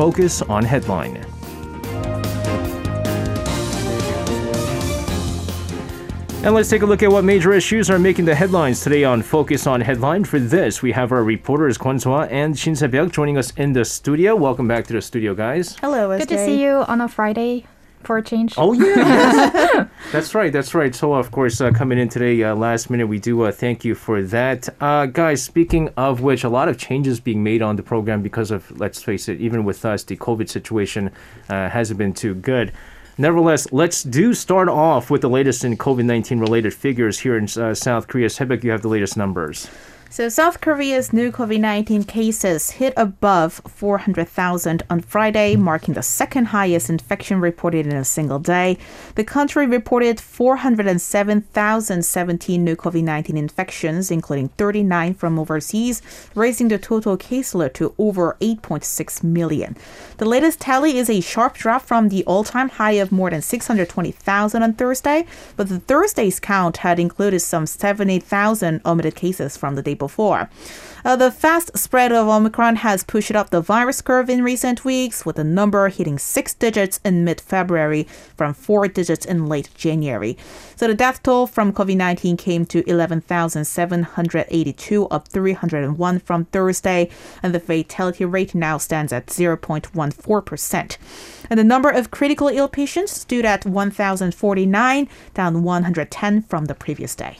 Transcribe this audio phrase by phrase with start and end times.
[0.00, 1.16] Focus on Headline.
[6.42, 9.20] And let's take a look at what major issues are making the headlines today on
[9.20, 10.24] Focus on Headline.
[10.24, 13.84] For this, we have our reporters Kwon Soa and Shin Se-byuk joining us in the
[13.84, 14.34] studio.
[14.34, 15.76] Welcome back to the studio, guys.
[15.80, 17.66] Hello, Good to see you on a Friday
[18.02, 18.54] for a change.
[18.56, 19.88] Oh yeah, yes.
[20.12, 20.94] that's right, that's right.
[20.94, 23.94] So of course, uh, coming in today, uh, last minute, we do uh, thank you
[23.94, 25.42] for that, uh, guys.
[25.42, 29.02] Speaking of which, a lot of changes being made on the program because of, let's
[29.02, 31.10] face it, even with us, the COVID situation
[31.48, 32.72] uh, hasn't been too good.
[33.18, 37.44] Nevertheless, let's do start off with the latest in COVID 19 related figures here in
[37.56, 38.30] uh, South Korea.
[38.30, 39.68] Se-byuk, you have the latest numbers.
[40.12, 46.46] So, South Korea's new COVID 19 cases hit above 400,000 on Friday, marking the second
[46.46, 48.76] highest infection reported in a single day.
[49.14, 56.02] The country reported 407,017 new COVID 19 infections, including 39 from overseas,
[56.34, 59.76] raising the total caseload to over 8.6 million.
[60.16, 63.42] The latest tally is a sharp drop from the all time high of more than
[63.42, 65.24] 620,000 on Thursday,
[65.56, 70.50] but the Thursday's count had included some 70,000 omitted cases from the day before.
[71.04, 75.24] Uh, the fast spread of Omicron has pushed up the virus curve in recent weeks,
[75.24, 78.02] with the number hitting six digits in mid February
[78.36, 80.36] from four digits in late January.
[80.76, 87.08] So the death toll from COVID 19 came to 11,782, up 301 from Thursday,
[87.42, 90.96] and the fatality rate now stands at 0.14%.
[91.48, 97.14] And the number of critical ill patients stood at 1,049, down 110 from the previous
[97.14, 97.38] day.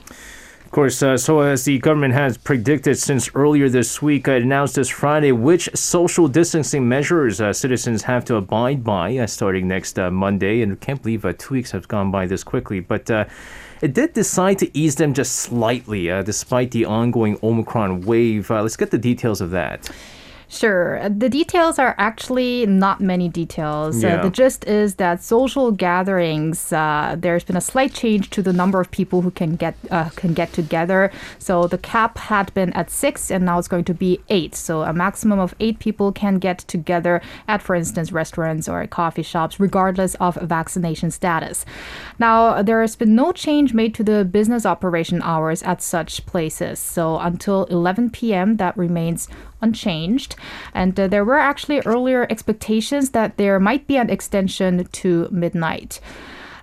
[0.71, 4.77] Of course, uh, so as the government has predicted since earlier this week, uh, announced
[4.77, 9.99] this Friday which social distancing measures uh, citizens have to abide by uh, starting next
[9.99, 10.63] uh, Monday.
[10.63, 12.79] And I can't believe uh, two weeks have gone by this quickly.
[12.79, 18.49] But it did decide to ease them just slightly, despite the ongoing Omicron wave.
[18.51, 19.91] let's get the details of that.
[20.51, 21.09] Sure.
[21.09, 24.03] The details are actually not many details.
[24.03, 24.17] Yeah.
[24.17, 28.53] Uh, the gist is that social gatherings, uh, there's been a slight change to the
[28.53, 31.13] number of people who can get uh, can get together.
[31.39, 34.57] So the cap had been at six, and now it's going to be eight.
[34.57, 39.23] So a maximum of eight people can get together at, for instance, restaurants or coffee
[39.23, 41.65] shops, regardless of vaccination status.
[42.19, 46.81] Now there has been no change made to the business operation hours at such places.
[46.81, 49.29] So until 11 p.m., that remains
[49.61, 50.37] unchanged.
[50.75, 56.01] And uh, there were actually earlier expectations that there might be an extension to midnight.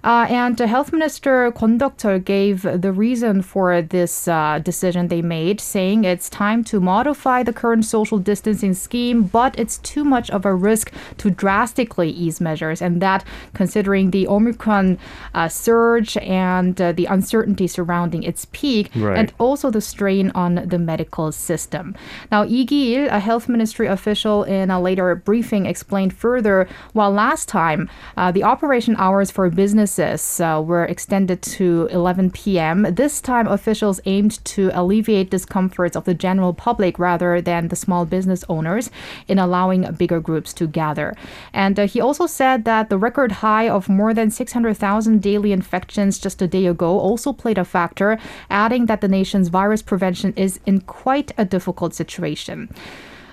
[0.04, 1.78] Uh, and Health Minister Kwon
[2.26, 7.54] gave the reason for this uh, decision they made, saying it's time to modify the
[7.54, 12.82] current social distancing scheme, but it's too much of a risk to drastically ease measures,
[12.82, 14.98] and that considering the Omicron
[15.34, 19.18] uh, surge and uh, the uncertainty surrounding its peak, Right.
[19.18, 21.96] and also the strain on the medical system.
[22.32, 27.48] Now, Lee Ki-il, a health ministry official in a later briefing, explained further, while last
[27.48, 29.50] time uh, the operation hours for
[29.88, 36.14] uh, were extended to 11 p.m., this time officials aimed to alleviate discomforts of the
[36.14, 38.92] general public rather than the small business owners
[39.28, 41.16] in allowing bigger groups to gather.
[41.54, 46.20] And uh, he also said that the record high of more than 600,000 daily infections
[46.20, 48.18] just a day ago also played a factor,
[48.50, 52.70] adding that the nation's virus prevention is in quite a difficult situation.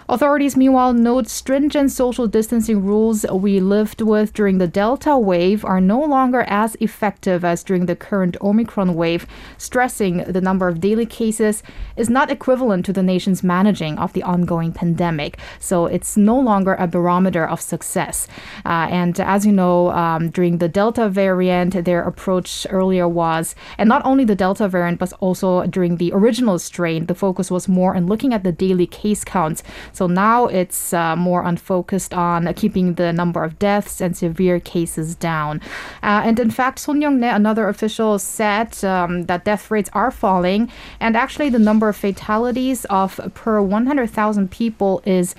[0.07, 5.81] Authorities, meanwhile, note stringent social distancing rules we lived with during the Delta wave are
[5.81, 9.27] no longer as effective as during the current Omicron wave,
[9.57, 11.63] stressing the number of daily cases
[11.97, 15.39] is not equivalent to the nation's managing of the ongoing pandemic.
[15.59, 18.29] So it's no longer a barometer of success.
[18.67, 23.89] Uh, and as you know, um, during the Delta variant, their approach earlier was, and
[23.89, 27.97] not only the Delta variant, but also during the original strain, the focus was more
[27.97, 29.63] on looking at the daily case counts.
[29.95, 35.15] So now it's uh, more unfocused on keeping the number of deaths and severe cases
[35.15, 35.61] down.
[36.03, 40.71] Uh, and in fact, Son Young-rae, another official, said um, that death rates are falling,
[41.01, 45.35] and actually the number of fatalities of per 100,000 people is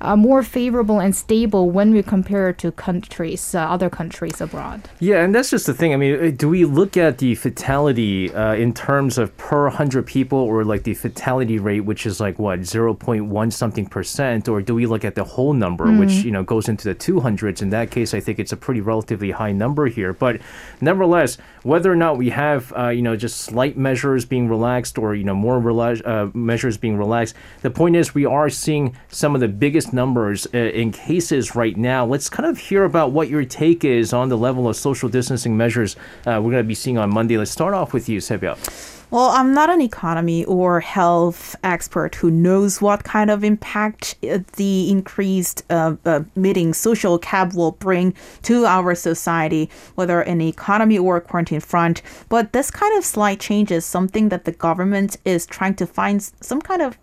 [0.00, 4.88] uh, more favorable and stable when we compare it to countries, uh, other countries abroad.
[5.00, 5.92] Yeah, and that's just the thing.
[5.92, 10.06] I mean, uh, do we look at the fatality uh, in terms of per 100
[10.06, 14.48] people or like the fatality rate, which is like what, 0.1 something percent?
[14.48, 17.62] Or do we look at the whole number, which, you know, goes into the 200s?
[17.62, 20.12] In that case, I think it's a pretty relatively high number here.
[20.12, 20.40] But
[20.80, 25.14] nevertheless, whether or not we have, uh, you know, just slight measures being relaxed or,
[25.14, 29.34] you know, more rela- uh, measures being relaxed, the point is we are seeing some
[29.34, 32.04] of the biggest numbers uh, in cases right now.
[32.04, 35.56] Let's kind of hear about what your take is on the level of social distancing
[35.56, 35.96] measures
[36.26, 37.36] uh, we're going to be seeing on Monday.
[37.36, 38.96] Let's start off with you, Se-byuk.
[39.10, 44.40] Well, I'm not an economy or health expert who knows what kind of impact uh,
[44.56, 48.12] the increased uh, uh, meeting social cap will bring
[48.42, 52.02] to our society, whether in economy or quarantine front.
[52.28, 56.22] But this kind of slight change is something that the government is trying to find
[56.42, 56.98] some kind of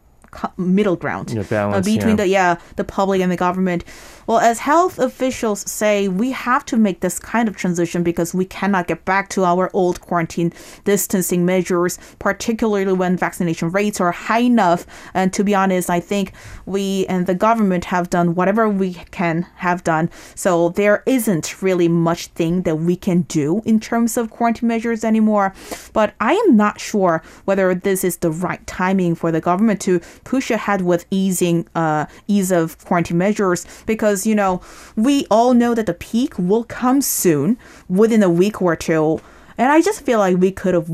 [0.58, 2.24] middle ground Yeah, balance, uh, between yeah.
[2.24, 3.84] the yeah the public and the government.
[4.28, 8.46] Well, as health officials say, we have to make this kind of transition because we
[8.46, 10.52] cannot get back to our old quarantine
[10.84, 14.88] distancing measures, particularly when vaccination rates are high enough.
[15.14, 16.32] And to be honest, I think
[16.66, 20.10] we and the government have done whatever we can have done.
[20.34, 25.04] So there isn't really much thing that we can do in terms of quarantine measures
[25.04, 25.54] anymore.
[25.94, 30.00] But I am not sure whether this is the right timing for the government to
[30.24, 34.62] push ahead with easing uh, ease of quarantine measures because you know
[34.96, 37.58] we all know that the peak will come soon
[37.90, 39.20] within a week or two,
[39.58, 40.90] and I just feel like we could have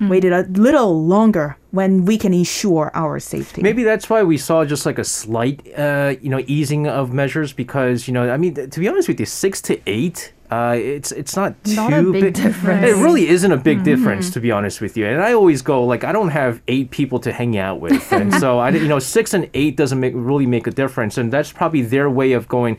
[0.00, 3.62] wait waited a little longer when we can ensure our safety.
[3.62, 7.52] Maybe that's why we saw just like a slight, uh, you know, easing of measures
[7.52, 10.32] because you know, I mean, th- to be honest with you, six to eight.
[10.50, 12.86] Uh, it's it's not too Not a big difference.
[12.86, 15.04] It really isn't a big difference, to be honest with you.
[15.04, 18.32] And I always go like, I don't have eight people to hang out with, and
[18.42, 21.52] so I, you know, six and eight doesn't make really make a difference, and that's
[21.52, 22.78] probably their way of going.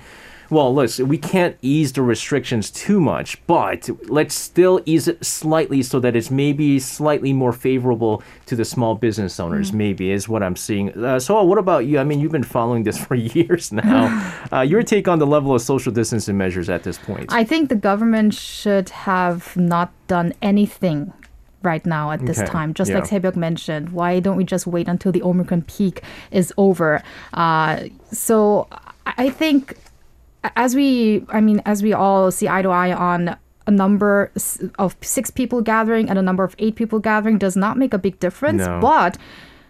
[0.49, 5.83] Well, listen, we can't ease the restrictions too much, but let's still ease it slightly
[5.83, 10.41] so that it's maybe slightly more favorable to the small business owners, maybe, is what
[10.41, 10.89] I'm seeing.
[10.97, 11.99] Uh, so, what about you?
[11.99, 14.09] I mean, you've been following this for years now.
[14.51, 17.31] Uh, your take on the level of social distancing measures at this point?
[17.31, 21.13] I think the government should have not done anything
[21.61, 22.73] right now at this Okay, time.
[22.73, 22.99] Just yeah.
[22.99, 26.01] like Sebyuk mentioned, why don't we just wait until the Omicron peak
[26.31, 27.03] is over?
[27.33, 28.67] Uh, so
[29.05, 29.77] I think
[30.55, 33.37] as we, I mean, as we all see eye to eye on
[33.67, 34.31] a number
[34.79, 37.99] of six people gathering and a number of eight people gathering does not make a
[37.99, 38.65] big difference.
[38.65, 38.79] No.
[38.81, 39.17] But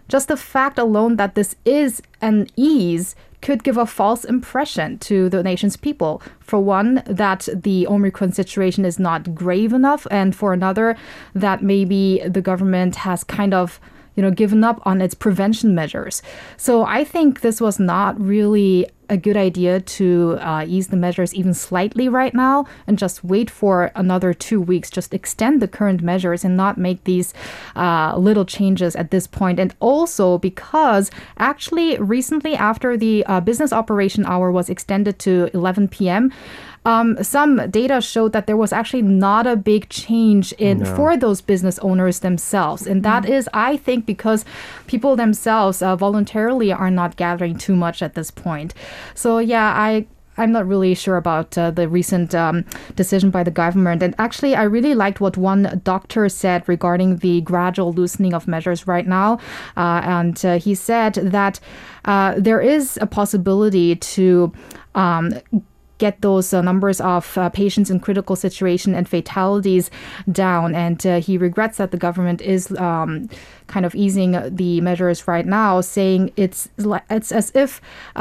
[0.08, 5.28] just the fact alone that this is an ease could give a false impression to
[5.28, 6.22] the nation's people.
[6.40, 10.96] For one, that the Omicron situation is not grave enough, and for another,
[11.34, 13.80] that maybe the government has kind of
[14.16, 16.22] you know given up on its prevention measures.
[16.56, 21.34] So I think this was not really a good idea to uh, ease the measures
[21.34, 24.88] even slightly right now and just wait for another two weeks.
[24.88, 27.34] Just extend the current measures and not make these
[27.76, 29.58] uh, little changes at this point.
[29.58, 35.88] And also because actually recently after the uh, business operation hour was extended to 11
[35.88, 36.32] p.m.
[36.86, 41.42] Um, some data showed that there was actually not a big change in for those
[41.42, 44.46] business owners themselves, and that is, I think, because
[44.86, 48.72] people themselves uh, voluntarily are not gathering too much at this point.
[49.14, 50.06] So yeah, I.
[50.36, 52.64] I'm not really sure about uh, the recent um,
[52.96, 54.02] decision by the government.
[54.02, 58.86] And actually, I really liked what one doctor said regarding the gradual loosening of measures
[58.86, 59.34] right now.
[59.76, 61.60] Uh, and uh, he said that
[62.06, 64.50] uh, there is a possibility to
[64.94, 65.34] um,
[66.00, 69.90] get those uh, numbers of uh, patients in critical situation and fatalities
[70.32, 70.74] down.
[70.74, 73.28] And uh, he regrets that the government is um,
[73.68, 76.68] kind of easing the measures right now, saying it's
[77.08, 77.80] it's as if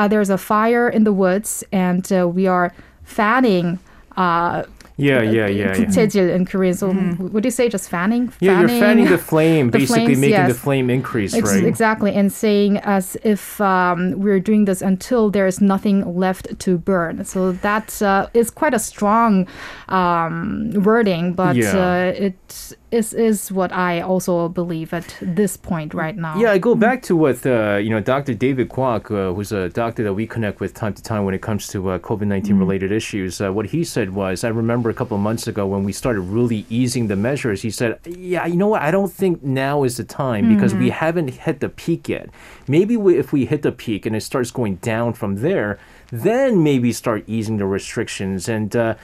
[0.09, 2.05] there's a fire in the woods and
[2.35, 2.71] we are
[3.03, 3.79] fanning.
[4.17, 4.63] Uh,
[4.98, 5.74] yeah, yeah, yeah, yeah.
[5.74, 6.74] 국채질 in Korean.
[6.74, 8.32] So would you say just fanning?
[8.40, 10.58] Yeah, you're fanning the flame, the basically flames, making the yes.
[10.58, 11.64] flame increase, Ex- right?
[11.64, 16.78] Exactly, and saying as if um, we're doing this until there is nothing left to
[16.78, 17.24] burn.
[17.24, 19.48] So that uh, is quite a strong
[19.88, 21.74] um, wording, but Yeah.
[21.74, 26.39] uh, it is is what I also believe at this point right now.
[26.39, 28.33] Yeah, I go back to what uh, you know, Dr.
[28.33, 31.41] David Kwok, uh, who's a doctor that we connect with time to time when it
[31.41, 33.41] comes to uh, COVID 19 related issues.
[33.41, 36.21] Uh, what he said was, I remember a couple of months ago when we started
[36.21, 37.61] really easing the measures.
[37.61, 38.81] He said, "Yeah, you know what?
[38.81, 42.29] I don't think now is the time because we haven't hit the peak yet.
[42.67, 45.79] Maybe we, if we hit the peak and it starts going down from there,
[46.11, 48.95] then maybe start easing the restrictions and." Uh,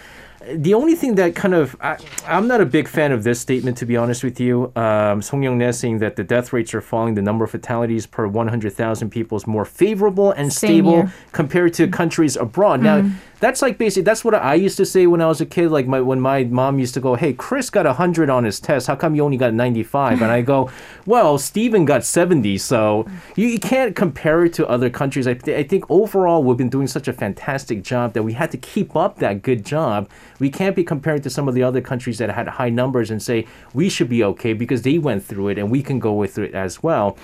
[0.54, 1.98] the only thing that kind of I,
[2.28, 4.72] I'm not a big fan of this statement to be honest with you.
[4.76, 8.28] Um, Son Young-rae saying that the death rates are falling, the number of fatalities per
[8.28, 12.82] 100,000 people is more favorable and Same stable compared to countries abroad.
[12.82, 13.10] Now
[13.40, 15.70] that's like basically that's what I used to say when I was a kid.
[15.70, 18.88] Like my when my mom used to go, "Hey, Chris got 100 on his test.
[18.88, 20.70] How come you only got 95?" And I go,
[21.06, 25.58] "Well, Steven got 70, so you, you can't compare it to other countries." I, th-
[25.58, 28.96] I think overall we've been doing such a fantastic job that we had to keep
[28.96, 30.10] up that good job.
[30.40, 33.22] We can't be comparing to some of the other countries that had high numbers and
[33.22, 36.38] say we should be okay because they went through it and we can go with
[36.38, 37.18] it as well.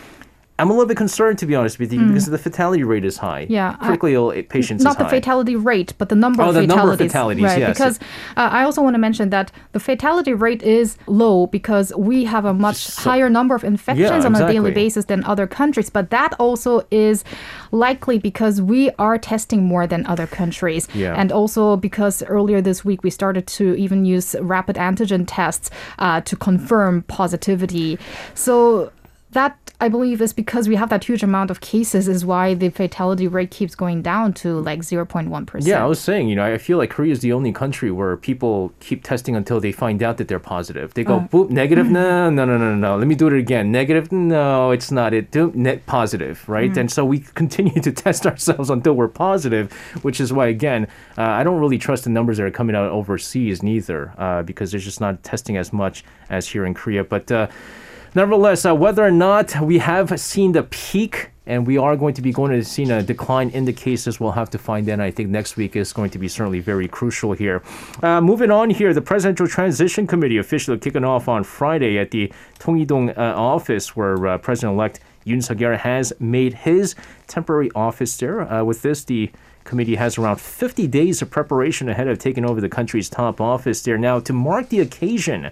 [0.59, 3.17] I'm a little bit concerned to be honest with you because the fatality rate is
[3.17, 3.45] high.
[3.45, 3.49] Mm.
[3.49, 5.09] Yeah, critically ill patients not the high.
[5.09, 6.77] fatality rate, but the number Oh, of the fatalities.
[6.77, 7.59] number of fatalities, right?
[7.59, 7.73] yes.
[7.77, 7.99] Because
[8.37, 12.45] uh, I also want to mention that the fatality rate is low because we have
[12.45, 15.89] a much So- higher number of infections Yeah, on a daily basis than other countries.
[15.89, 17.23] But that also is
[17.71, 21.15] likely because we are testing more than other countries, Yeah.
[21.17, 26.21] and also because earlier this week we started to even use rapid antigen tests uh,
[26.21, 27.97] to confirm positivity.
[28.35, 28.91] So.
[29.33, 32.69] That I believe is because we have that huge amount of cases is why the
[32.69, 35.65] fatality rate keeps going down to like 0.1%.
[35.65, 38.15] Yeah, I was saying, you know, I feel like Korea is the only country where
[38.15, 40.93] people keep testing until they find out that they're positive.
[40.93, 42.95] They go, boop, negative, no, no, no, no, no.
[42.95, 43.71] Let me do it again.
[43.71, 45.31] Negative, no, it's not it.
[45.31, 46.77] Do net positive, right?
[46.77, 49.71] And so we continue to test ourselves until we're positive,
[50.03, 50.85] which is why, again,
[51.17, 54.69] uh, I don't really trust the numbers that are coming out overseas neither, uh, because
[54.69, 57.03] they're just not testing as much as here in Korea.
[57.03, 57.47] But uh,
[58.13, 62.21] Nevertheless, uh, whether or not we have seen the peak and we are going to
[62.21, 64.99] be going to see a decline in the cases, we'll have to find out.
[64.99, 67.63] I think next week is going to be certainly very crucial here.
[68.03, 72.31] Uh, moving on here, the Presidential Transition Committee officially kicking off on Friday at the
[72.59, 76.95] Tongui-dong uh, office where uh, President-elect Yoon Suk-yeol has made his
[77.27, 78.41] temporary office there.
[78.41, 79.31] Uh, with this, the
[79.63, 83.81] committee has around 50 days of preparation ahead of taking over the country's top office
[83.83, 83.97] there.
[83.97, 85.51] Now, to mark the occasion,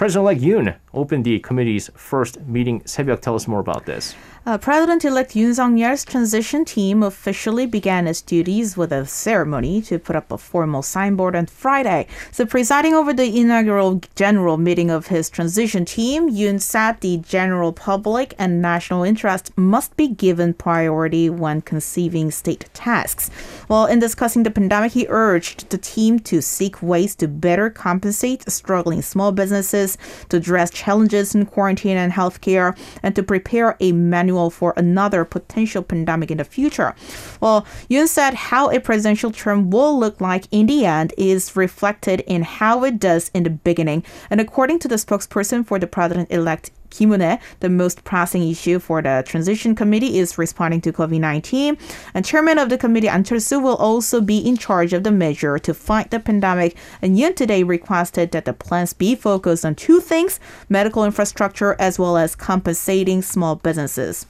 [0.00, 2.80] President-elect Yoon opened the committee's first meeting.
[2.84, 4.14] Sebyuk, tell us more about this.
[4.46, 10.16] Uh, President-elect Yoon Suk-yeol's transition team officially began its duties with a ceremony to put
[10.16, 12.06] up a formal signboard on Friday.
[12.32, 17.74] So, presiding over the inaugural general meeting of his transition team, Yoon said the general
[17.74, 23.28] public and national interest must be given priority when conceiving state tasks.
[23.66, 28.50] While in discussing the pandemic, he urged the team to seek ways to better compensate
[28.50, 29.98] struggling small businesses,
[30.30, 35.82] to address challenges in quarantine and healthcare, and to prepare a manual for another potential
[35.82, 36.94] pandemic in the future.
[37.40, 42.20] Well, Yoon said how a presidential term will look like in the end is reflected
[42.26, 44.04] in how it does in the beginning.
[44.30, 49.00] And according to the spokesperson for the president-elect Kim Eun-hye, the most pressing issue for
[49.00, 51.78] the transition committee is responding to COVID-19.
[52.14, 55.58] And chairman of the committee, Ahn Cheol-soo, will also be in charge of the measure
[55.58, 56.76] to fight the pandemic.
[57.00, 61.98] And Yoon today requested that the plans be focused on two things: medical infrastructure as
[61.98, 64.26] well as compensating small businesses.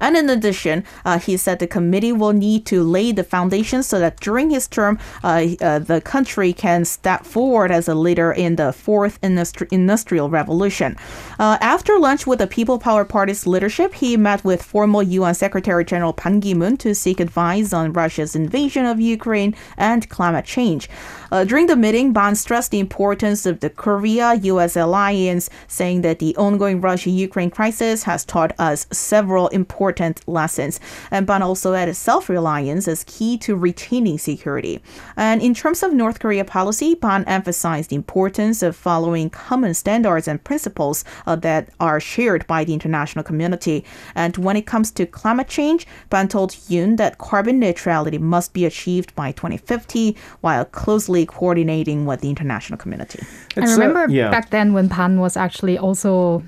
[0.00, 3.98] And in addition, uh, he said the committee will need to lay the foundation so
[3.98, 8.56] that during his term, uh, uh, the country can step forward as a leader in
[8.56, 10.96] the fourth industri- industrial revolution.
[11.38, 15.84] Uh, after lunch with the People Power Party's leadership, he met with former UN Secretary
[15.84, 20.88] General Ban Ki-moon to seek advice on Russia's invasion of Ukraine and climate change.
[21.30, 24.76] Uh, during the meeting, Ban stressed the importance of the Korea-U.S.
[24.76, 30.80] alliance, saying that the ongoing Russia-Ukraine crisis has taught us several important lessons.
[31.10, 34.82] And Ban also added self-reliance as key to retaining security.
[35.16, 40.26] And in terms of North Korea policy, Ban emphasized the importance of following common standards
[40.26, 43.84] and principles uh, that are shared by the international community.
[44.14, 48.64] And when it comes to climate change, Ban told Yoon that carbon neutrality must be
[48.64, 53.20] achieved by 2050 while closely coordinating with the international community.
[53.56, 54.30] I It's, uh, remember yeah.
[54.30, 56.42] back then when Ban was actually also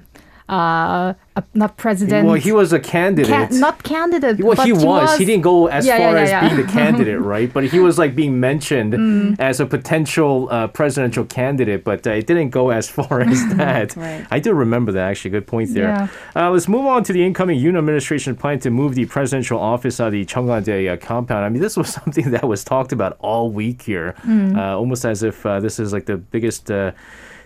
[0.53, 2.27] uh, a, not president.
[2.27, 3.33] Well, he was a candidate.
[3.33, 4.39] Ca- not candidate.
[4.45, 5.17] well, but he was.
[5.17, 7.51] He didn't go as Yeah, far yeah, yeah, as being the candidate, right?
[7.51, 9.41] But he was like being mentioned Mm.
[9.41, 13.97] as a potential uh, presidential candidate, but uh, it didn't go as far as that.
[13.97, 14.27] Right.
[14.31, 15.31] I do remember that actually.
[15.31, 16.11] Good point there.
[16.37, 20.01] Uh, let's move on to the incoming Yoon administration plan to move the presidential office
[20.01, 21.45] out of the Cheongwade uh, compound.
[21.47, 24.57] I mean, this was something that was talked about all week here, Mm.
[24.57, 26.71] uh, almost as if uh, this is like the biggest.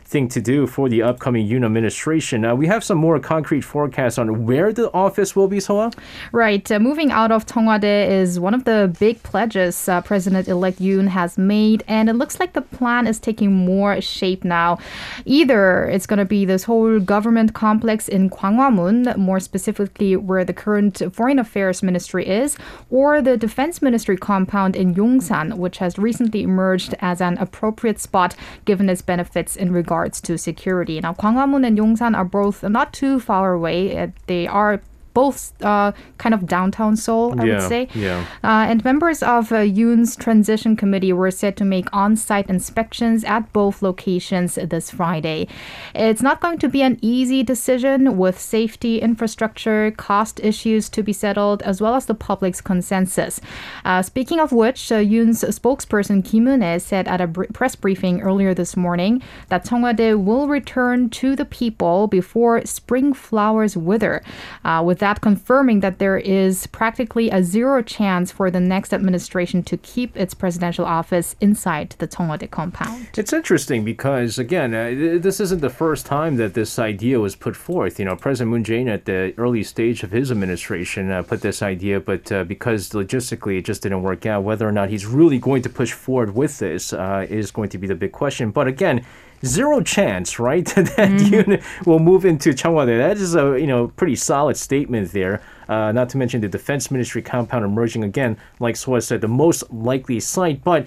[0.09, 2.45] Thing to do for the upcoming Yoon administration.
[2.45, 5.91] Uh, we have some more concrete forecasts on where the office will be, Soa.
[6.31, 6.71] Right.
[6.71, 11.37] Uh, moving out of Cheongwade is one of the big pledges uh, President-elect Yoon has
[11.37, 14.79] made, and it looks like the plan is taking more shape now.
[15.25, 20.55] Either it's going to be this whole government complex in Gwanghwamun, more specifically where the
[20.55, 22.57] current Foreign Affairs Ministry is,
[22.91, 28.37] or the Defense Ministry compound in Yongsan, which has recently emerged as an appropriate spot
[28.65, 31.01] given its benefits in regards to security.
[31.01, 33.97] Now, Gwanghwamun and Yongsan are both not too far away.
[33.99, 34.83] Uh, They are
[35.17, 37.83] both uh, kind of downtown Seoul, I Yeah, would say.
[37.95, 38.21] yeah.
[38.45, 43.25] Uh, and members of uh, Yoon's transition committee were said to make on site inspections
[43.25, 45.49] at both locations this Friday.
[45.95, 51.15] It's not going to be an easy decision with safety, infrastructure, cost issues to be
[51.15, 53.41] settled, as well as the public's consensus.
[53.89, 58.21] Uh, speaking of which, uh, Yoon's spokesperson Kim Eun-hye said at a br- press briefing
[58.21, 64.21] earlier this morning that Cheongwade will return to the people before spring flowers wither.
[64.65, 68.93] Uh, with that that confirming that there is practically a zero chance for the next
[68.93, 73.07] administration to keep its presidential office inside the Cheongwade compound.
[73.17, 77.55] It's interesting because, again, uh, this isn't the first time that this idea was put
[77.55, 78.01] forth.
[78.01, 81.63] You know, President Moon Jae-in at the early stage of his administration uh, put this
[81.63, 85.39] idea, but uh, because logistically it just didn't work out, whether or not he's really
[85.39, 88.51] going to push forward with this uh, is going to be the big question.
[88.51, 89.07] But again,
[89.45, 91.51] zero chance, right, that mm-hmm.
[91.51, 92.99] Yoon will move into Cheongwade.
[92.99, 95.43] That is a you know pretty solid statement there.
[95.69, 99.71] Uh, not to mention the defense ministry compound emerging again, like Soa said, the most
[99.73, 100.87] likely site, but.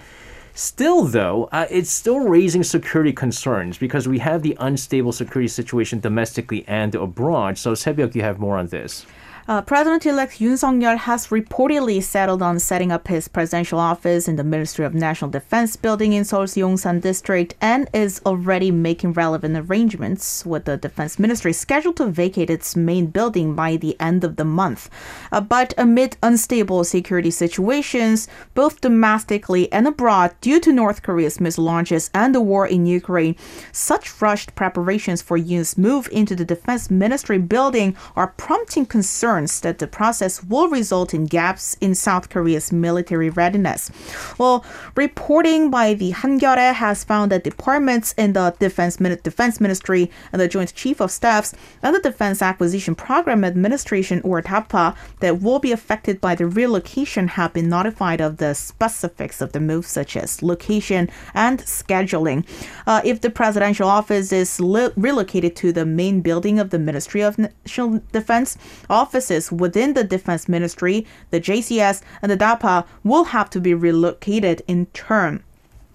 [0.56, 6.02] Still, though, uh, it's still raising security concerns because we have the unstable security situation
[6.02, 7.58] domestically and abroad.
[7.58, 9.06] So, Sebyuk, you have more on this.
[9.50, 14.44] Uh, President-elect Yoon Suk-yeol has reportedly settled on setting up his presidential office in the
[14.44, 20.46] Ministry of National Defense building in Seoul's Yongsan district and is already making relevant arrangements
[20.46, 24.46] with the Defense Ministry scheduled to vacate its main building by the end of the
[24.46, 24.88] month.
[25.32, 31.64] Uh, but amid unstable security situations, both domestically and abroad, due to North Korea's missile
[31.64, 33.36] launches and the war in Ukraine,
[33.72, 39.80] such rushed preparations for Yoon's move into the Defense Ministry building are prompting concern that
[39.80, 43.92] the process will result in gaps in South Korea's military readiness.
[44.38, 44.66] Well,
[44.96, 50.48] reporting by the Hankyoreh has found that departments in the Defense, Defense Ministry and the
[50.48, 55.72] Joint Chief of Staffs and the Defense Acquisition Program Administration, or DAPA, that will be
[55.72, 60.42] affected by the relocation have been notified of the specifics of the move, such as
[60.42, 62.46] location and scheduling.
[62.86, 67.22] Uh, if the presidential office is li- relocated to the main building of the Ministry
[67.22, 68.58] of National Defense,
[68.90, 73.74] office offices within the Defense Ministry, the JCS, and the DAPA will have to be
[73.74, 75.44] relocated in turn.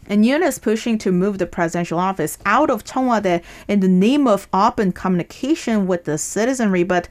[0.07, 4.29] And Yoon is pushing to move the presidential office out of Cheongwade in the name
[4.29, 7.09] of open communication with the citizenry, but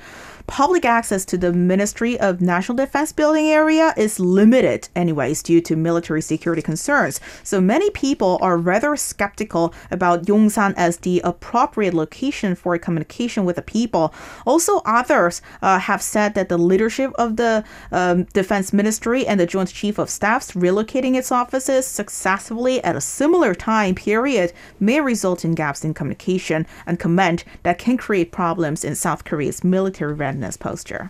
[0.54, 5.76] public access to the Ministry of National Defense building area is limited, anyways, due to
[5.76, 7.20] military security concerns.
[7.42, 13.56] So many people are rather skeptical about Yongsan as the appropriate location for communication with
[13.56, 14.14] the people.
[14.46, 19.48] Also, others uh, have said that the leadership of the um, Defense Ministry and the
[19.48, 25.44] Joint Chief of Staffs relocating its offices successfully at a similar time period may result
[25.44, 30.43] in gaps in communication and command that can create problems in South Korea's military readiness
[30.52, 31.10] posture.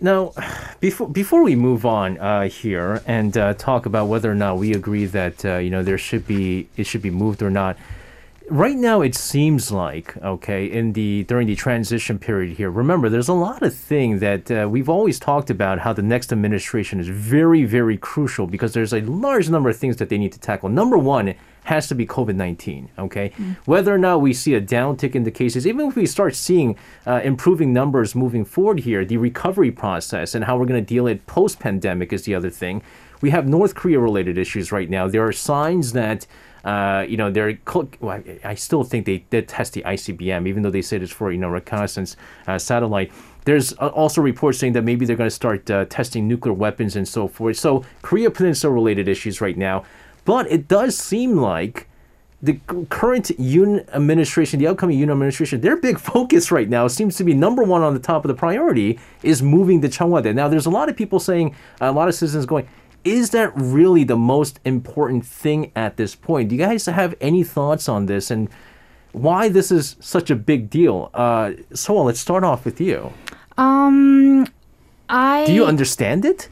[0.00, 0.32] Now,
[0.80, 4.72] before before we move on uh, here and uh, talk about whether or not we
[4.72, 7.76] agree that uh, you know there should be it should be moved or not,
[8.48, 13.28] right now it seems like okay in the during the transition period here remember there's
[13.28, 17.08] a lot of thing that uh, we've always talked about how the next administration is
[17.08, 20.68] very very crucial because there's a large number of things that they need to tackle
[20.68, 22.90] number one has to be COVID 19.
[22.98, 23.30] Okay.
[23.30, 23.56] Mm.
[23.66, 26.76] Whether or not we see a downtick in the cases, even if we start seeing
[27.06, 31.06] uh, improving numbers moving forward here, the recovery process and how we're going to deal
[31.06, 32.82] it post pandemic is the other thing.
[33.20, 35.08] We have North Korea related issues right now.
[35.08, 36.26] There are signs that.
[36.64, 37.58] Uh, you know, they're.
[37.98, 41.32] Well, I still think they did test the ICBM, even though they said it's for
[41.32, 43.10] you know reconnaissance uh, satellite.
[43.44, 46.94] There's uh, also reports saying that maybe they're going to start uh, testing nuclear weapons
[46.94, 47.56] and so forth.
[47.56, 49.84] So Korea Peninsula related issues right now.
[50.24, 51.88] But it does seem like
[52.42, 52.54] the
[52.90, 57.34] current Yoon administration, the upcoming Yoon administration, their big focus right now seems to be
[57.34, 60.34] number one on the top of the priority is moving the Cheongwade.
[60.34, 62.68] Now, there's a lot of people saying, a lot of citizens going,
[63.04, 66.48] is that really the most important thing at this point?
[66.48, 68.48] Do you guys have any thoughts on this and
[69.12, 71.10] why this is such a big deal?
[71.14, 73.12] Uh, so let's start off with you.
[73.58, 74.46] Um,
[75.08, 76.48] I do you understand it?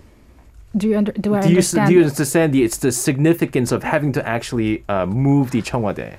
[0.77, 1.89] Do you under, do I do understand?
[1.91, 5.63] You, do you understand the it's the significance of having to actually uh, move the
[5.63, 6.17] Cheongwade?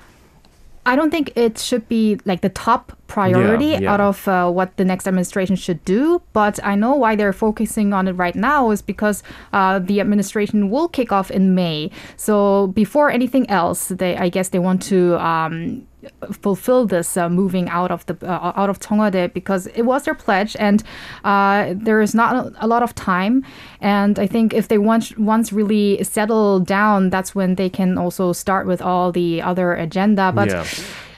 [0.84, 3.92] I don't think it should be like the top priority yeah, yeah.
[3.92, 6.20] out of uh, what the next administration should do.
[6.32, 10.70] But I know why they're focusing on it right now is because uh, the administration
[10.70, 11.90] will kick off in May.
[12.16, 15.86] So before anything else, they I guess they want to um,
[16.32, 20.14] fulfill this uh, moving out of the uh, out of Cheongwade because it was their
[20.14, 20.82] pledge and
[21.24, 23.44] uh, there is not a lot of time
[23.80, 28.32] and I think if they once once really settle down that's when they can also
[28.32, 30.66] start with all the other agenda but yeah.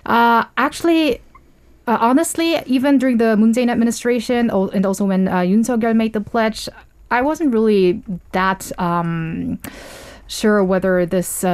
[0.06, 1.16] Uh, actually
[1.86, 6.12] uh, honestly even during the Moon Jae-in administration and also when uh, Yoon Suk-yeol made
[6.12, 6.68] the pledge
[7.10, 9.58] I wasn't really that um,
[10.26, 11.44] sure whether this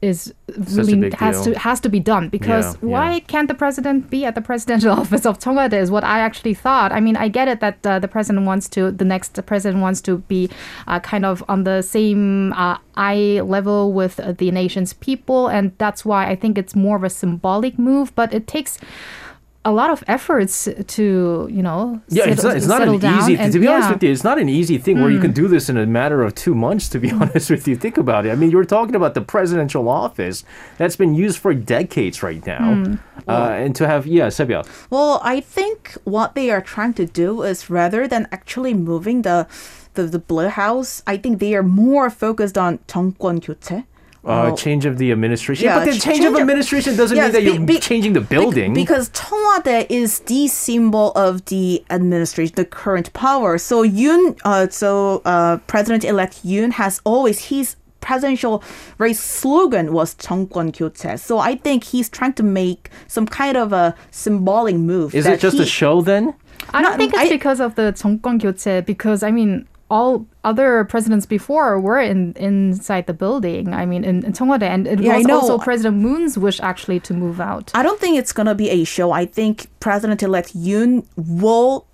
[0.00, 3.20] is really has to has to be done because yeah, why yeah.
[3.20, 6.92] can't the president be at the presidential office of Cheongwade is what I actually thought.
[6.92, 10.00] I mean, I get it that uh, the president wants to the next president wants
[10.02, 10.50] to be
[10.86, 16.04] uh, kind of on the same uh, eye level with the nation's people, and that's
[16.04, 18.14] why I think it's more of a symbolic move.
[18.14, 18.78] But it takes
[19.65, 22.99] a lot of efforts to, you know, Yeah, it's settle- not, it's not settle an
[22.99, 23.37] down easy.
[23.37, 23.91] and- to be honest yeah.
[23.91, 23.93] Mm.
[23.95, 26.21] with you, it's not an easy thing where you can do this in a matter
[26.21, 26.89] of two months.
[26.89, 28.31] To be honest with you, think about it.
[28.31, 30.43] I mean, you're talking about the presidential office
[30.77, 32.99] that's been used for decades right now, Mm.
[33.25, 34.67] uh, and to have yeah, Sebia.
[34.89, 39.47] Well, I think what they are trying to do is rather than actually moving the
[39.95, 43.85] the, the blue house, I think they are more focused on 정권 교체.
[44.27, 44.55] Uh, Oh.
[44.55, 45.65] change of the administration.
[45.65, 47.59] Yeah, but the ch- change, change of of- administration doesn't mean Yes, that be- you're
[47.59, 48.73] be- changing the Bec- building.
[48.73, 53.57] because 청와대 is the symbol of the administration, the current power.
[53.57, 58.63] So Yoon, uh, so uh, President-elect Yoon has always his presidential
[58.97, 61.19] race slogan was 정권 교체.
[61.19, 65.13] So I think he's trying to make some kind of a symbolic move.
[65.15, 66.33] Is that it just he, a show then?
[66.73, 70.26] I don't No, think it's I- because of the 정권 교체 because I mean all
[70.44, 73.72] other presidents before were in inside the building.
[73.72, 77.14] I mean in, in Cheongwade and it Yeah, was also President Moon's wish actually to
[77.14, 77.70] move out.
[77.74, 79.12] I don't think it's gonna be a show.
[79.12, 81.86] I think President-elect Yoon will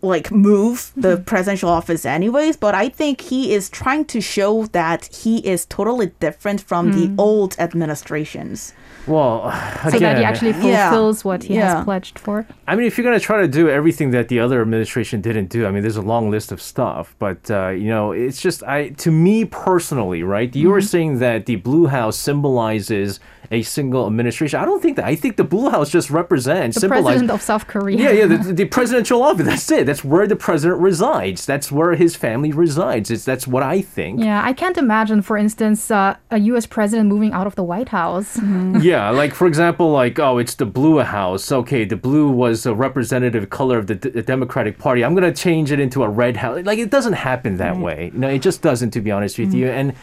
[0.00, 1.24] like move the Mm-hmm.
[1.24, 6.12] presidential office anyways, but I think he is trying to show that he is totally
[6.20, 8.72] different from the old administrations.
[9.06, 9.50] Well,
[9.84, 10.90] so that he again, actually Yeah.
[10.90, 11.76] fulfills what he Yeah.
[11.76, 12.46] has pledged for.
[12.66, 15.48] I mean, if you're going to try to do everything that the other administration didn't
[15.48, 17.14] do, I mean, there's a long list of stuff.
[17.18, 20.54] But uh, you know, it's just I to me personally, right?
[20.54, 24.60] You were saying that the Blue House symbolizes a single administration.
[24.60, 25.04] I don't think that.
[25.06, 27.04] I think the Blue House just represents The symbolizes.
[27.06, 27.96] president of South Korea.
[27.98, 29.46] yeah, yeah, the, the presidential office.
[29.46, 29.86] That's it.
[29.86, 31.46] That's where the president resides.
[31.46, 33.10] That's where his family resides.
[33.10, 34.20] It's that's what I think.
[34.22, 36.66] Yeah, I can't imagine, for instance, uh, a U.S.
[36.66, 38.38] president moving out of the White House.
[38.80, 41.50] yeah, like for example, like oh, it's the blue house.
[41.50, 45.04] Okay, the blue was a representative color of the, the Democratic Party.
[45.04, 46.64] I'm gonna change it into a red house.
[46.64, 48.10] Like it doesn't happen that way.
[48.12, 48.90] No, it just doesn't.
[48.90, 49.94] To be honest with you, and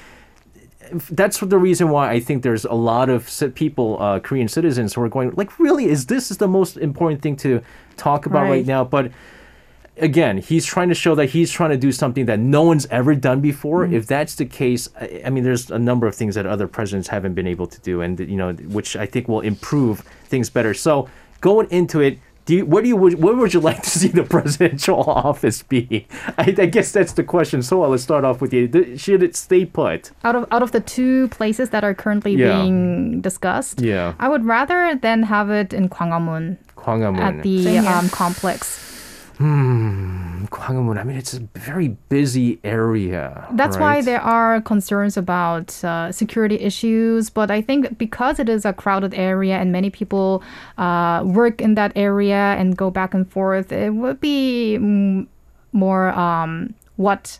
[1.11, 5.01] that's the reason why I think there's a lot of people, uh, Korean citizens, who
[5.01, 7.61] are going like, really, is this is the most important thing to
[7.97, 8.65] talk about right, Right.
[8.65, 8.83] now?
[8.83, 9.11] But
[9.97, 13.15] again, he's trying to show that he's trying to do something that no one's ever
[13.15, 13.85] done before.
[13.85, 17.07] If that's the case, I, I mean, there's a number of things that other presidents
[17.07, 20.73] haven't been able to do, and you know, which I think will improve things better.
[20.73, 21.07] So
[21.41, 22.19] going into it.
[22.45, 26.07] Do you, where do you where would you like to see the presidential office be?
[26.37, 27.63] I, I guess that's the question.
[27.63, 28.97] So let's start off with you.
[28.97, 30.11] Should it stay put?
[30.23, 32.61] out of out of the two places that are currently Yeah.
[32.61, 34.13] being discussed, Yeah.
[34.19, 37.19] I would rather than have it in Gwanghwamun Gwanghwamun.
[37.19, 38.79] at the um, complex.
[40.47, 40.99] Gwanghwamun.
[40.99, 43.47] I mean, it's a very busy area.
[43.51, 47.29] That's why there are concerns about uh, security issues.
[47.29, 50.43] But I think because it is a crowded area and many people
[50.77, 54.77] uh, work in that area and go back and forth, it would be
[55.71, 57.39] more um, what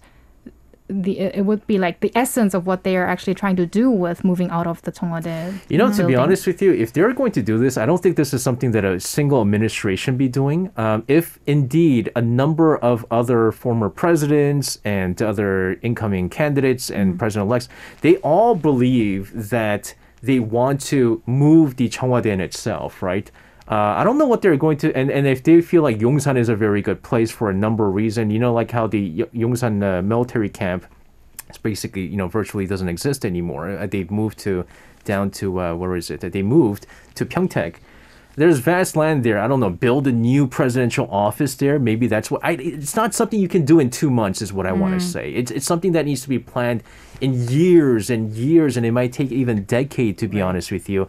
[0.87, 3.89] the it would be like the essence of what they are actually trying to do
[3.89, 5.59] with moving out of the Cheongwade.
[5.69, 8.01] You know, to be honest with you, if they're going to do this, I don't
[8.01, 10.71] think this is something that a single administration be doing.
[10.77, 17.47] Um, if indeed a number of other former presidents and other incoming candidates and president
[17.47, 17.69] elects,
[18.01, 23.31] they all believe that they want to move the Cheongwade in itself, right?
[23.67, 26.37] Uh, I don't know what they're going to, and, and if they feel like Yongsan
[26.37, 29.23] is a very good place for a number of reasons, you know, like how the
[29.33, 30.85] Yongsan uh, military camp
[31.49, 33.69] is basically you know virtually doesn't exist anymore.
[33.69, 34.65] Uh, they've moved to
[35.03, 36.21] down to uh, where is it?
[36.21, 37.75] They moved to Pyeongtaek.
[38.37, 39.39] There's vast land there.
[39.39, 39.69] I don't know.
[39.69, 41.79] Build a new presidential office there.
[41.79, 42.43] Maybe that's what.
[42.43, 44.41] I, it's not something you can do in two months.
[44.41, 45.31] Is what I want to say.
[45.31, 46.83] It's it's something that needs to be planned
[47.21, 51.07] in years and years, and it might take even decade to be honest with you.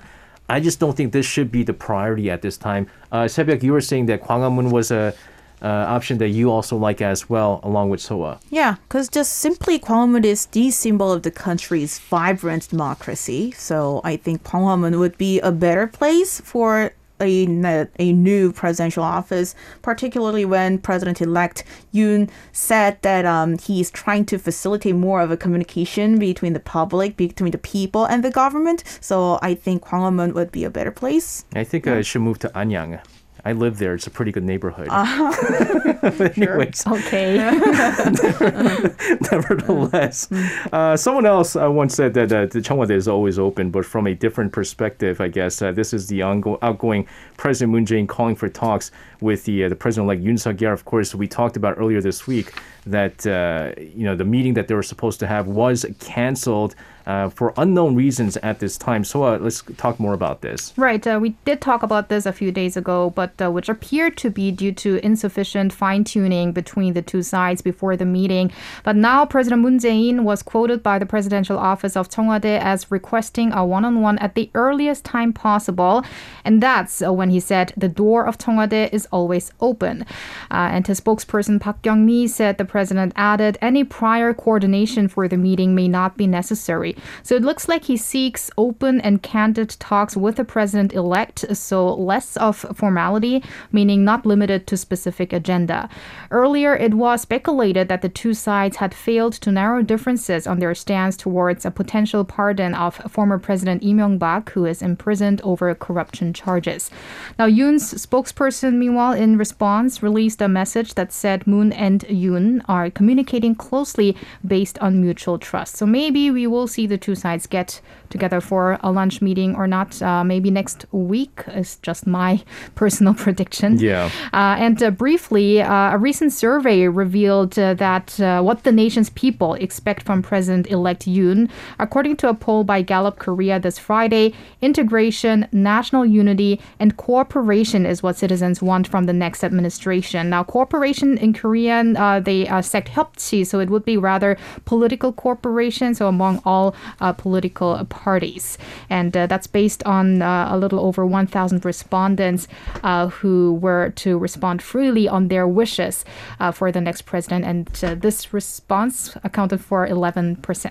[0.49, 2.87] I just don't think this should be the priority at this time.
[3.11, 3.29] Uh,
[3.61, 5.15] you were saying that Gwanghwamun was a
[5.63, 8.39] uh, option that you also like as well, along with Soa.
[8.51, 13.53] Yeah, because just simply Gwanghwamun is the symbol of the country's vibrant democracy.
[13.53, 19.55] So I think Gwanghwamun would be a better place for a, a new presidential office,
[19.83, 26.19] particularly when President-elect Yoon said that um, he's trying to facilitate more of a communication
[26.19, 28.85] between the public, between the people and the government.
[29.01, 31.45] So I think Gwanghwamun would be a better place.
[31.55, 33.01] I think I should move to Anyang.
[33.47, 33.95] I live there.
[33.95, 34.89] It's a pretty good neighborhood.
[34.91, 36.03] Uh-huh.
[36.37, 37.37] Anyways, Okay.
[39.31, 40.29] nevertheless,
[40.73, 44.09] uh, someone else uh, once said that uh, the Cheongwade is always open, but from
[44.09, 45.63] a different perspective, I guess.
[45.63, 47.07] Uh, this is the ongo- outgoing
[47.37, 50.73] President Moon Jae-in calling for talks with the uh, the president-elect Yoon Suk-yeol.
[50.73, 52.53] Of course, we talked about earlier this week
[52.85, 56.75] that uh, you know the meeting that they were supposed to have was canceled
[57.07, 59.05] uh, for unknown reasons at this time.
[59.05, 60.73] So uh, let's talk more about this.
[60.77, 61.07] Right.
[61.07, 64.31] Uh, we did talk about this a few days ago, but uh, which appeared to
[64.31, 68.51] be due to insufficient fine tuning between the two sides before the meeting.
[68.83, 73.53] But now President Moon Jae-in was quoted by the presidential office of Cheongwade as requesting
[73.53, 76.05] a one-on-one at the earliest time possible,
[76.45, 80.05] and that's uh, when he said the door of Cheongwade is always open.
[80.51, 85.75] And his spokesperson Park Kyung-mi said the president added any prior coordination for the meeting
[85.75, 86.96] may not be necessary.
[87.23, 91.95] So it looks like he seeks open and candid talks with the president elect, so
[91.95, 95.89] less of formality, meaning not limited to specific agenda.
[96.31, 100.75] Earlier, it was speculated that the two sides had failed to narrow differences on their
[100.75, 106.33] stance towards a potential pardon of former President Lee Myung-bak, who is imprisoned over corruption
[106.33, 106.91] charges.
[107.39, 112.91] Now, Yoon's spokesperson, meanwhile, in response, released a message that said Moon and Yoon are
[112.91, 115.77] communicating closely based on mutual trust.
[115.77, 119.67] So maybe we will see the two sides get together for a lunch meeting or
[119.67, 120.01] not.
[120.01, 122.43] Uh, maybe next week is just my
[122.75, 123.79] personal prediction.
[123.79, 124.11] Yeah.
[124.33, 129.11] Uh, and uh, briefly, uh, a recent survey revealed uh, that uh, what the nation's
[129.11, 135.49] people expect from President-elect Yoon, according to a poll by Gallup Korea this Friday, integration,
[135.53, 140.31] national unity, and cooperation is what citizens want from the next administration.
[140.31, 145.13] Now, cooperation in Korean, uh, they uh, sect 협치, so it would be rather political
[145.13, 146.75] cooperation, so among all
[147.17, 148.59] political parties.
[148.91, 152.49] And uh, that's based on uh, a little over 1,000 respondents
[152.83, 156.05] uh, who were to respond freely on their wishes
[156.41, 157.45] uh, for the next president.
[157.45, 160.71] And uh, this response accounted for 11%.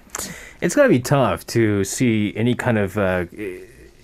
[0.61, 3.25] It's going to be tough to see any kind of uh,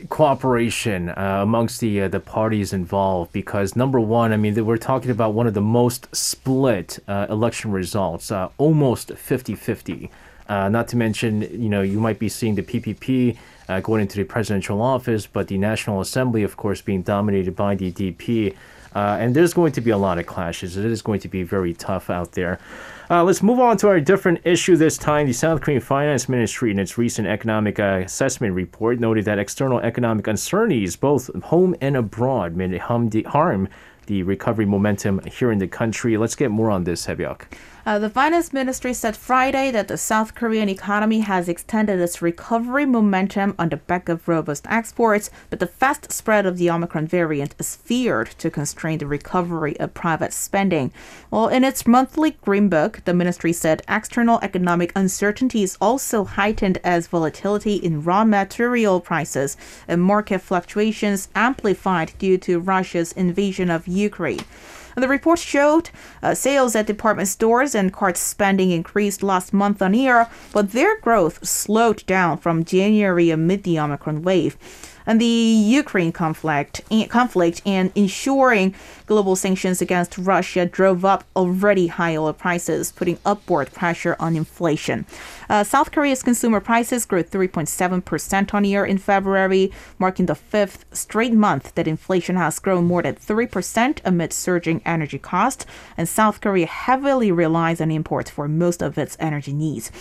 [0.10, 5.12] cooperation uh, amongst the uh, the parties involved because number one, I mean, we're talking
[5.12, 10.10] about one of the most split uh, election results, uh, almost 50-50.
[10.52, 13.38] Uh, not to mention, you know, you might be seeing the PPP
[13.70, 17.74] uh, going into the presidential office, but the National Assembly, of course, being dominated by
[17.74, 18.54] the DP.
[18.94, 20.76] Uh, and there's going to be a lot of clashes.
[20.76, 22.60] It is going to be very tough out there.
[23.10, 25.26] Uh, let's move on to our different issue this time.
[25.26, 29.80] The South Korean Finance Ministry, in its recent economic uh, assessment report, noted that external
[29.80, 36.18] economic uncertainties, both home and abroad, may harm the, recovery momentum here in the country.
[36.18, 37.44] Let's get more on this, Sebyuk.
[37.84, 42.86] Uh, the finance ministry said Friday that the South Korean economy has extended its recovery
[42.86, 47.56] momentum on the back of robust exports, but the fast spread of the Omicron variant
[47.58, 50.91] is feared to constrain the recovery of private spending.
[51.32, 57.08] Well, in its monthly Green Book, the ministry said external economic uncertainties also heightened as
[57.08, 64.41] volatility in raw material prices and market fluctuations amplified due to Russia's invasion of Ukraine.
[65.02, 65.90] The report showed
[66.22, 71.00] uh, sales at department stores and card spending increased last month on year, but their
[71.00, 74.56] growth slowed down from January amid the Omicron wave.
[75.06, 82.16] And the Ukraine conflict, conflict and ensuring global sanctions against Russia drove up already high
[82.16, 85.06] oil prices, putting upward pressure on inflation.
[85.50, 91.34] Uh, South Korea's consumer prices grew 3.7% on year in February, marking the fifth straight
[91.34, 95.66] month that inflation has grown more than 3% amid surging energy costs.
[95.98, 99.92] And South Korea heavily relies on imports for most of its energy needs.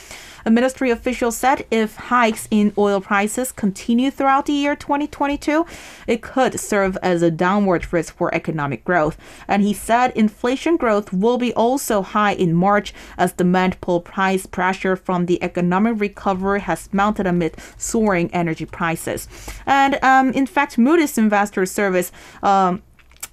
[0.45, 5.67] A ministry official said if hikes in oil prices continue throughout the year 2022,
[6.07, 9.19] it could serve as a downward risk for economic growth.
[9.47, 14.47] And he said inflation growth will be also high in March as demand pull price
[14.47, 19.29] pressure from the economic recovery has mounted amid soaring energy prices.
[19.67, 22.13] And um, in fact, Moody's Investor Service.
[22.43, 22.83] Um,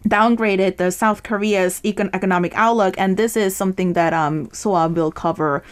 [0.07, 5.11] downgraded the South Korea's econ- economic outlook, and this is something that um, Soa will
[5.11, 5.63] cover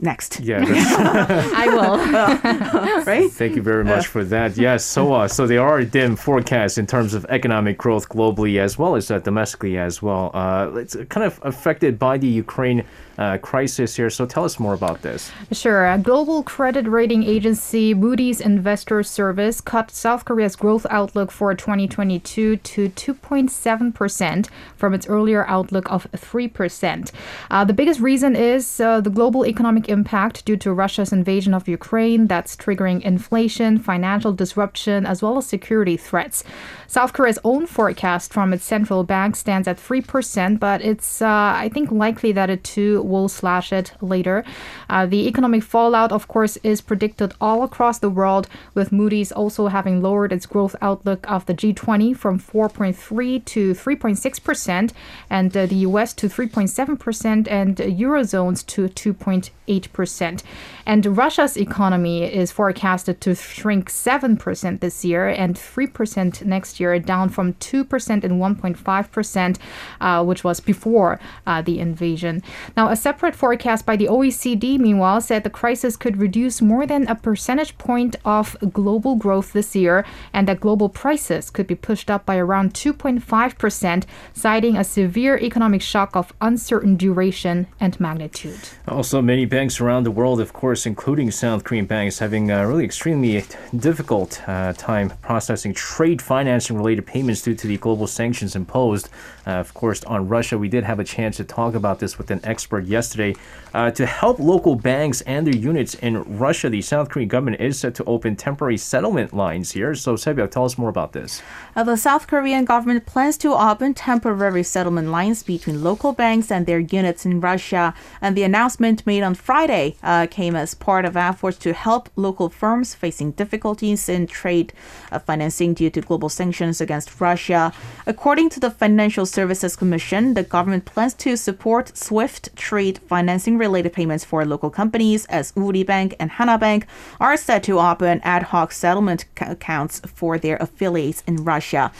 [0.00, 0.40] next.
[0.40, 3.04] Yeah, that's- I will.
[3.04, 3.30] right?
[3.30, 4.56] Thank you very much for that.
[4.56, 8.78] Yes, so uh, so there are dim forecasts in terms of economic growth globally as
[8.78, 10.30] well as uh, domestically as well.
[10.34, 12.84] Uh, it's kind of affected by the Ukraine
[13.18, 14.10] uh, crisis here.
[14.10, 15.30] So tell us more about this.
[15.52, 15.96] Sure.
[15.98, 22.88] Global credit rating agency Moody's Investor Service cut South Korea's growth outlook for 2022 to
[22.88, 27.12] 2.7% from its earlier outlook of 3%.
[27.50, 31.68] Uh, the biggest reason is uh, the global economic impact due to Russia's invasion of
[31.68, 36.44] Ukraine that's triggering inflation, financial disruption, as well as security threats.
[36.86, 41.68] South Korea's own forecast from its central bank stands at 3%, but it's, uh, I
[41.72, 44.44] think, likely that it too will slash it later.
[44.88, 49.68] Uh, the economic fallout, of course, is predicted all across the world, with Moody's also
[49.68, 54.92] having lowered its growth outlook of the G20 from 4.3 to 3.6%,
[55.30, 59.50] and uh, the US to 3.7%, and Eurozones to 2.8%.
[59.68, 60.42] 8%.
[60.86, 67.28] And Russia's economy is forecasted to shrink 7% this year and 3% next year, down
[67.30, 69.58] from 2% and 1.5%,
[70.00, 72.42] uh, which was before uh, the invasion.
[72.76, 77.08] Now, a separate forecast by the OECD, meanwhile, said the crisis could reduce more than
[77.08, 82.08] a percentage point of global growth this year and that global prices could be pushed
[82.08, 88.60] up by around 2.5%, citing a severe economic shock of uncertain duration and magnitude.
[88.86, 92.84] Also, many banks around the world, of course, including South Korean banks, having a really
[92.84, 93.44] extremely
[93.76, 99.08] difficult uh, time processing trade financing related payments due to the global sanctions imposed,
[99.48, 100.56] uh, of course, on Russia.
[100.56, 103.34] We did have a chance to talk about this with an expert yesterday.
[103.74, 107.76] Uh, to help local banks and their units in Russia, the South Korean government is
[107.76, 109.96] set to open temporary settlement lines here.
[109.96, 111.42] So, Sebyuk, tell us more about this.
[111.74, 116.66] Uh, the South Korean government plans to open temporary settlement lines between local banks and
[116.66, 117.94] their units in Russia.
[118.20, 122.50] And the announcement made on Friday uh, came as part of efforts to help local
[122.50, 124.72] firms facing difficulties in trade
[125.10, 127.72] uh, financing due to global sanctions against Russia.
[128.06, 133.92] According to the Financial Services Commission, the government plans to support swift trade financing related
[133.92, 136.86] payments for local companies as Woori Bank and Hana Bank
[137.18, 141.90] are set to open ad hoc settlement accounts for their affiliates in Russia.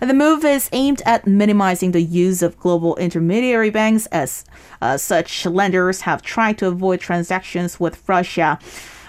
[0.00, 4.44] The move is aimed at minimizing the use of global intermediary banks as
[4.82, 8.58] uh, such lenders have tried to avoid transactions with Russia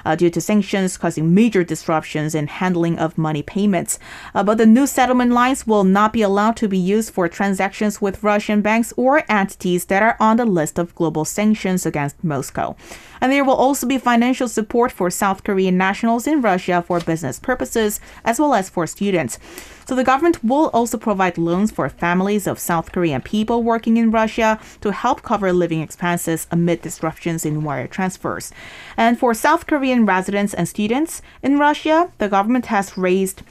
[0.06, 4.00] uh, due to sanctions causing major disruptions in handling of money payments.
[4.34, 8.02] Uh, but the new settlement lines will not be allowed to be used for transactions
[8.02, 12.76] with Russian banks or entities that are on the list of global sanctions against Moscow.
[13.22, 17.40] And there will also be financial support for South Korean nationals in Russia for business
[17.40, 19.40] purposes as well as for students.
[19.88, 24.10] So the government will also provide loans for families of South Korean people working in
[24.10, 28.52] Russia to help cover living expenses amid disruptions in wire transfers.
[28.98, 33.44] And for South Korean residents and students in Russia, the government has raised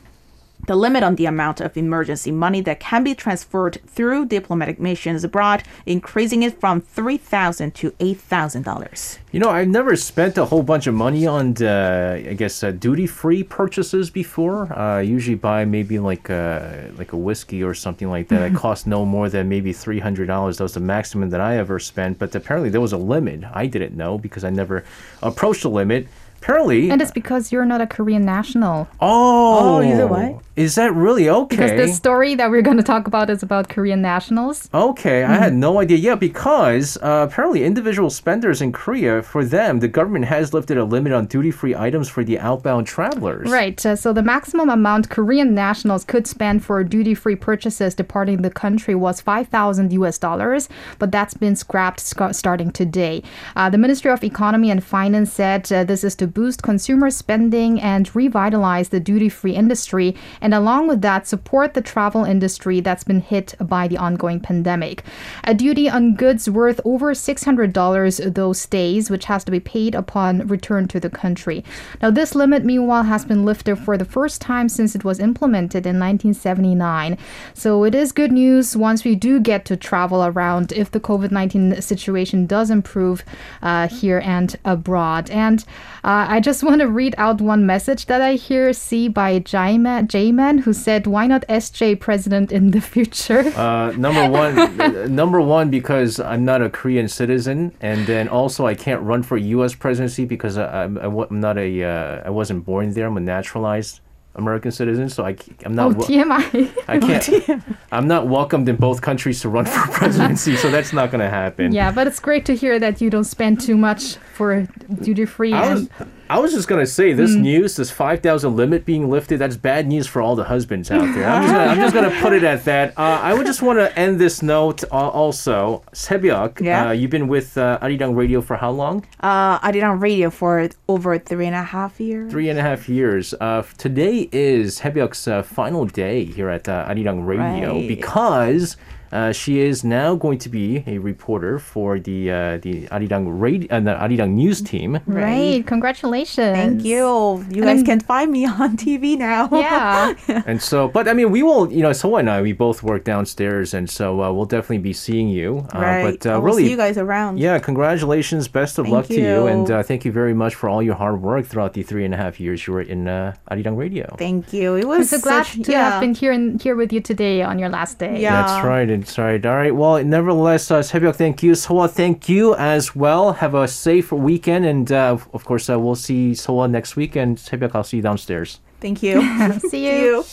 [0.67, 5.25] the limit on the amount of emergency money that can be transferred through diplomatic missions
[5.25, 9.19] abroad, increasing it from three thousand to eight thousand dollars.
[9.33, 12.71] You know, I've never spent a whole bunch of money on, uh, I guess, uh,
[12.71, 14.73] duty-free purchases before.
[14.73, 18.43] Uh, I usually buy maybe like a, like a whiskey or something like that.
[18.43, 20.59] it costs no more than maybe three hundred dollars.
[20.59, 22.19] That was the maximum that I ever spent.
[22.19, 23.43] But apparently, there was a limit.
[23.53, 24.85] I didn't know because I never
[25.23, 26.07] approached the limit.
[26.43, 28.87] Apparently, And it's because you're not a Korean national.
[29.01, 30.39] oh, Oh, either way.
[30.57, 31.57] Is that really okay?
[31.57, 34.69] Because the story that we're going to talk about is about Korean nationals.
[34.73, 35.97] Okay, I had no idea.
[35.97, 40.85] Yeah, because uh, apparently individual spenders in Korea, for them, the government has lifted a
[40.85, 43.51] limit on duty-free items for the outbound travelers.
[43.51, 43.85] Right.
[43.85, 48.95] Uh, so the maximum amount Korean nationals could spend for duty-free purchases departing the country
[48.95, 50.69] was 5,000 US dollars,
[51.01, 53.25] but that's been scrapped sc- starting today.
[53.57, 57.81] Uh, the Ministry of Economy and Finance said uh, this is to boost consumer spending
[57.81, 60.15] and revitalize the duty-free industry,
[60.45, 65.03] and along with that, support the travel industry that's been hit by the ongoing pandemic.
[65.45, 70.47] A duty on goods worth over $600 those days, which has to be paid upon
[70.47, 71.65] return to the country.
[72.03, 75.87] Now, this limit, meanwhile, has been lifted for the first time since it was implemented
[75.87, 77.17] in 1979.
[77.55, 81.31] So it is good news once we do get to travel around if the COVID
[81.31, 83.25] 19 situation does improve
[83.63, 85.31] uh, here and abroad.
[85.31, 85.65] And
[86.05, 90.09] uh, I just want to read out one message that I hear see by J-Man,
[90.35, 93.53] J-Man who said, Why not SJ president in the future?
[93.57, 98.75] Uh, number one, number one, because I'm not a Korean citizen, and then also I
[98.75, 99.75] can't run for U.S.
[99.77, 103.07] presidency because I, I'm, I wa- I'm not a, uh, I wasn't born there.
[103.07, 104.01] I'm a naturalized
[104.35, 105.97] American citizen, so I, am oh, not.
[105.97, 106.83] wel- TMI.
[106.89, 107.63] I can't.
[107.93, 111.31] I'm not welcomed in both countries to run for presidency, so that's not going to
[111.31, 111.71] happen.
[111.71, 114.67] yeah, but it's great to hear that you don't spend too much for
[115.01, 115.53] duty free.
[115.53, 119.11] I was, and I was just gonna say this news, this five thousand limit being
[119.11, 121.29] lifted, that's bad news for all the husbands out there.
[121.29, 122.99] I'm just gonna, I'm just gonna put it at that.
[122.99, 125.83] Uh, I would just want to end this note uh, also.
[125.93, 126.89] Sebyuk, Yeah?
[126.89, 129.05] uh, you've been with uh, Arirang Radio for how long?
[129.21, 132.31] Uh, I did on radio for over three and a half years.
[132.33, 133.35] Three and a half years.
[133.41, 137.89] Uh, today is Sebyuk's uh, final day here at uh, Arirang Radio Right.
[137.89, 138.77] because.
[139.15, 143.71] Uh, she is now going to be a reporter for the uh, the Arirang radio,
[143.71, 144.99] uh, the Arirang news team.
[145.07, 145.65] Right.
[145.65, 146.57] Congratulations.
[146.57, 147.47] Thank you.
[147.49, 149.49] You guys can find me on TV now.
[149.53, 150.15] Yeah.
[150.47, 153.05] And so, but I mean, we will, you know, so and I, we both work
[153.05, 155.67] downstairs, and so uh, we'll definitely be seeing you.
[155.73, 156.03] Uh, right.
[156.03, 157.39] But uh, really, see you guys around.
[157.39, 160.69] yeah, congratulations, best of Thank luck to you, and uh, thank you very much for
[160.69, 163.35] all your hard work throughout the three and a half years you were in uh,
[163.49, 164.17] Arirang Radio.
[164.19, 164.75] Thank you.
[164.75, 165.91] It was I'm was so glad such, to yeah.
[165.91, 168.21] have been here in, here with you today on your last day.
[168.21, 168.43] Yeah.
[168.43, 169.45] That's right, and all right.
[169.45, 169.75] All right.
[169.75, 171.55] Well, nevertheless, uh, Sebyuk, thank you.
[171.55, 173.35] Soa, thank you as well.
[173.35, 174.65] Have a safe weekend.
[174.65, 177.17] And uh, of course, uh, we'll see Soa next week.
[177.17, 178.61] And Sebyuk, I'll see you downstairs.
[178.81, 179.61] Thank you.
[179.69, 180.25] see you.